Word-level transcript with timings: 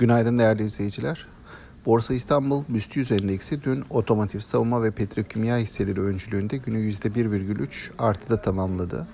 Günaydın 0.00 0.38
değerli 0.38 0.64
izleyiciler. 0.64 1.26
Borsa 1.86 2.14
İstanbul 2.14 2.62
BIST 2.68 2.96
100 2.96 3.12
endeksi 3.12 3.62
dün 3.62 3.84
otomotiv, 3.90 4.40
savunma 4.40 4.82
ve 4.82 4.90
petrokimya 4.90 5.58
hisseleri 5.58 6.00
öncülüğünde 6.00 6.56
günü 6.56 6.78
%1,3 6.90 7.90
artıda 7.98 8.42
tamamladı. 8.42 9.06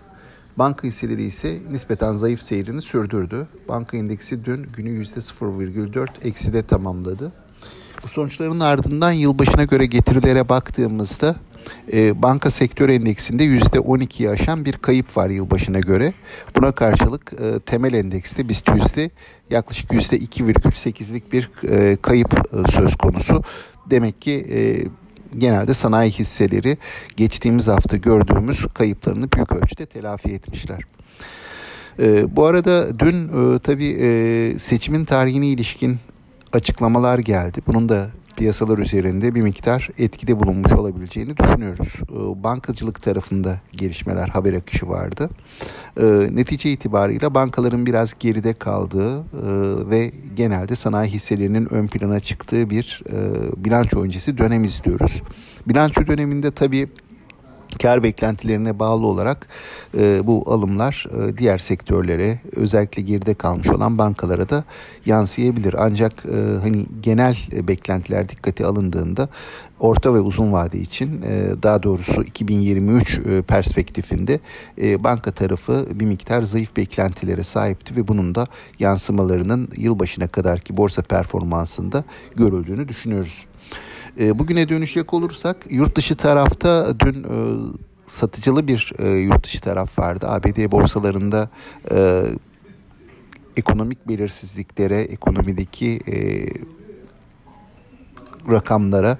Banka 0.57 0.89
hisseleri 0.89 1.23
ise 1.23 1.59
nispeten 1.71 2.15
zayıf 2.15 2.43
seyrini 2.43 2.83
sürdürdü. 2.83 3.47
Banka 3.69 3.97
endeksi 3.97 4.45
dün 4.45 4.63
günü 4.63 5.03
%0,4 5.03 6.09
ekside 6.23 6.63
tamamladı. 6.63 7.33
Bu 8.03 8.09
sonuçların 8.09 8.61
ardından 8.61 9.13
yılbaşına 9.13 9.65
göre 9.65 9.87
getirilere 9.87 10.49
baktığımızda 10.49 11.37
e, 11.93 12.23
banka 12.23 12.51
sektör 12.51 12.89
endeksinde 12.89 13.45
%12'yi 13.45 14.31
aşan 14.31 14.65
bir 14.65 14.73
kayıp 14.73 15.17
var 15.17 15.31
yılbaşına 15.31 15.79
göre. 15.79 16.13
Buna 16.57 16.73
karşılık 16.73 17.33
e, 17.33 17.61
temel 17.61 17.95
endekste 17.95 18.49
BIST 18.49 18.69
yüzde 18.75 19.11
yaklaşık 19.51 19.91
%2,8'lik 19.91 21.33
bir 21.33 21.51
e, 21.69 21.97
kayıp 21.97 22.35
e, 22.35 22.73
söz 22.73 22.97
konusu. 22.97 23.43
Demek 23.91 24.23
ki 24.23 24.47
e, 24.51 24.59
genelde 25.39 25.75
sanayi 25.75 26.11
hisseleri 26.11 26.79
geçtiğimiz 27.17 27.69
hafta 27.69 27.97
gördüğümüz 27.97 28.67
kayıplarını 28.75 29.33
büyük 29.33 29.53
ölçüde 29.53 29.87
telafi 29.87 30.29
etmişler. 30.29 30.81
E, 31.99 32.37
bu 32.37 32.45
arada 32.45 32.99
dün 32.99 33.29
e, 33.29 33.59
tabii 33.59 33.97
e, 34.01 34.59
seçimin 34.59 35.05
tarihine 35.05 35.47
ilişkin 35.47 35.97
açıklamalar 36.53 37.19
geldi. 37.19 37.61
Bunun 37.67 37.89
da 37.89 38.11
piyasalar 38.37 38.79
üzerinde 38.79 39.35
bir 39.35 39.43
miktar 39.43 39.89
etkide 39.99 40.41
bulunmuş 40.41 40.73
olabileceğini 40.73 41.37
düşünüyoruz. 41.37 41.95
Ee, 42.03 42.45
bankacılık 42.45 43.03
tarafında 43.03 43.61
gelişmeler, 43.73 44.29
haber 44.29 44.53
akışı 44.53 44.89
vardı. 44.89 45.31
Ee, 46.01 46.29
netice 46.33 46.71
itibarıyla 46.71 47.35
bankaların 47.35 47.87
biraz 47.87 48.15
geride 48.19 48.55
kaldığı 48.55 49.19
e, 49.19 49.25
ve 49.91 50.13
genelde 50.37 50.77
sanayi 50.77 51.11
hisselerinin 51.11 51.75
ön 51.75 51.87
plana 51.87 52.21
çıktığı 52.21 52.71
bir 52.71 53.03
e, 53.13 53.17
bilanço 53.65 54.03
öncesi 54.03 54.39
dönem 54.39 54.65
izliyoruz. 54.65 55.23
Bilanço 55.69 56.07
döneminde 56.07 56.51
tabii 56.51 56.89
kar 57.83 58.03
beklentilerine 58.03 58.79
bağlı 58.79 59.07
olarak 59.07 59.49
e, 59.99 60.27
bu 60.27 60.45
alımlar 60.47 61.07
e, 61.11 61.37
diğer 61.37 61.59
sektörlere 61.59 62.41
özellikle 62.57 63.03
geride 63.03 63.35
kalmış 63.35 63.69
olan 63.69 63.99
bankalara 63.99 64.49
da 64.49 64.65
yansıyabilir. 65.07 65.75
Ancak 65.79 66.13
e, 66.27 66.37
hani 66.63 66.87
genel 67.01 67.37
beklentiler 67.53 68.29
dikkate 68.29 68.67
alındığında 68.67 69.29
orta 69.81 70.15
ve 70.15 70.21
uzun 70.21 70.53
vade 70.53 70.79
için 70.79 71.23
e, 71.23 71.63
daha 71.63 71.83
doğrusu 71.83 72.23
2023 72.23 73.19
e, 73.19 73.43
perspektifinde 73.43 74.41
e, 74.83 75.05
banka 75.05 75.33
tarafı 75.33 75.87
bir 75.95 76.05
miktar 76.05 76.43
zayıf 76.43 76.77
beklentilere 76.77 77.45
sahipti 77.45 77.97
ve 77.97 78.09
bunun 78.09 78.35
da 78.35 78.47
yansımalarının 78.79 79.69
yılbaşına 79.77 80.29
kadarki 80.29 80.77
borsa 80.77 81.03
performansında 81.03 82.05
görüldüğünü 82.37 82.89
düşünüyoruz. 82.89 83.47
E, 84.21 84.39
bugüne 84.39 84.69
dönüşecek 84.69 85.15
olursak 85.15 85.57
yurt 85.71 85.97
dışı 85.97 86.17
tarafta 86.17 87.01
dün 87.01 87.25
e, 87.25 87.37
satıcılı 88.07 88.69
bir 88.69 88.93
e, 88.99 89.09
yurt 89.09 89.45
dışı 89.45 89.61
taraf 89.61 89.99
vardı. 89.99 90.27
ABD 90.29 90.71
borsalarında 90.71 91.49
e, 91.93 92.25
ekonomik 93.57 94.09
belirsizliklere, 94.09 95.01
ekonomideki 95.01 96.01
e, 96.09 96.47
rakamlara 98.51 99.19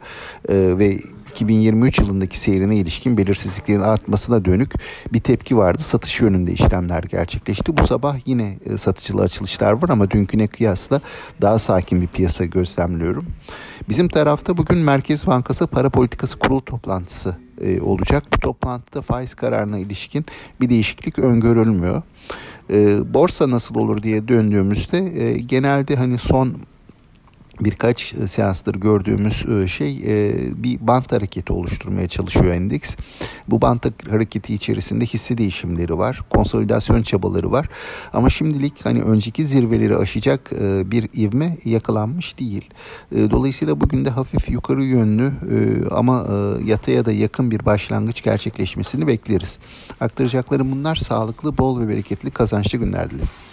e, 0.49 0.79
ve 0.79 0.99
2023 1.37 1.99
yılındaki 1.99 2.41
seyrine 2.41 2.77
ilişkin 2.77 3.19
belirsizliklerin 3.19 3.81
artmasına 3.81 4.45
dönük 4.45 4.73
bir 5.13 5.21
tepki 5.21 5.57
vardı. 5.57 5.83
Satış 5.83 6.21
yönünde 6.21 6.53
işlemler 6.53 7.03
gerçekleşti. 7.03 7.77
Bu 7.77 7.87
sabah 7.87 8.17
yine 8.27 8.59
e, 8.65 8.79
satıcılı 8.79 9.23
açılışlar 9.23 9.73
var 9.73 9.89
ama 9.89 10.11
dünküne 10.11 10.47
kıyasla 10.47 11.01
daha 11.43 11.59
sakin 11.59 12.03
bir 12.03 12.07
piyasa 12.07 12.45
gözlemliyorum. 12.45 13.27
Bizim 13.89 14.09
tarafta 14.09 14.57
bugün 14.57 14.79
Merkez 14.79 15.27
Bankası 15.27 15.67
Para 15.67 15.91
Politikası 15.91 16.39
Kurulu 16.39 16.65
toplantısı 16.65 17.37
e, 17.61 17.81
olacak. 17.81 18.25
Bu 18.35 18.39
toplantıda 18.39 19.03
faiz 19.03 19.35
kararına 19.35 19.79
ilişkin 19.79 20.27
bir 20.61 20.71
değişiklik 20.71 21.19
öngörülmüyor. 21.19 22.03
E, 22.71 22.99
borsa 23.15 23.51
nasıl 23.51 23.75
olur 23.75 24.03
diye 24.03 24.29
döndüğümüzde 24.29 25.01
genelde 25.39 25.97
hani 25.97 26.19
son 26.19 26.57
birkaç 27.61 28.15
seansdır 28.27 28.75
gördüğümüz 28.75 29.47
e, 29.49 29.69
şey 29.69 29.99
e, 30.07 30.35
bir 30.57 30.87
bant 30.87 31.13
hareketi 31.13 31.53
oluşturmaya 31.53 32.09
çalışıyor 32.09 32.55
endeks. 32.55 32.97
Bu 33.49 33.61
bant 33.61 34.11
hareketi 34.11 34.55
içerisinde 34.55 35.07
hisse 35.07 35.39
değişimleri 35.39 35.99
var, 35.99 36.21
konsolidasyon 36.31 37.03
çabaları 37.03 37.53
var. 37.53 37.69
Ama 38.13 38.31
şimdilik 38.31 38.87
hani 38.87 39.03
önceki 39.03 39.45
zirveleri 39.45 39.97
aşacak 39.97 40.51
e, 40.53 40.91
bir 40.91 41.09
ivme 41.17 41.59
yakalanmış 41.65 42.39
değil. 42.39 42.71
Dolayısıyla 43.13 43.81
bugün 43.81 44.05
de 44.05 44.11
hafif 44.11 44.49
yukarı 44.49 44.85
yönlü 44.85 45.33
ama 45.91 46.27
yataya 46.65 47.05
da 47.05 47.13
yakın 47.13 47.51
bir 47.51 47.65
başlangıç 47.65 48.23
gerçekleşmesini 48.23 49.07
bekleriz. 49.07 49.59
Aktaracaklarım 50.01 50.73
bunlar 50.73 50.97
sağlıklı, 50.97 51.59
bol 51.59 51.81
ve 51.81 51.89
bereketli 51.89 52.31
kazançlı 52.31 52.79
günler 52.79 53.11
dilerim. 53.11 53.46